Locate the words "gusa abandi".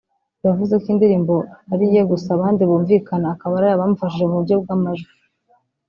2.11-2.61